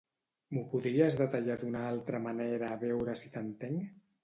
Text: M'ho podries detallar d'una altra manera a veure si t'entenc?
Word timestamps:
M'ho 0.55 0.63
podries 0.71 1.17
detallar 1.19 1.59
d'una 1.65 1.85
altra 1.91 2.23
manera 2.25 2.73
a 2.73 2.81
veure 2.87 3.19
si 3.23 3.33
t'entenc? 3.39 3.89